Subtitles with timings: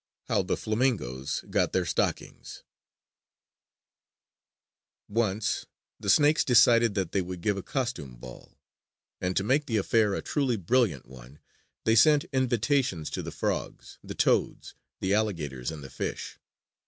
[0.29, 2.63] HOW THE FLAMINGOES GOT THEIR STOCKINGS
[5.07, 5.67] Once
[5.99, 8.57] the snakes decided that they would give a costume ball;
[9.19, 11.37] and to make the affair a truly brilliant one
[11.83, 16.39] they sent invitations to the frogs, the toads, the alligators and the fish.